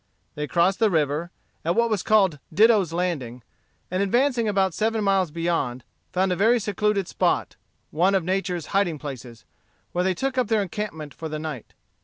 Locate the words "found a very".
6.11-6.59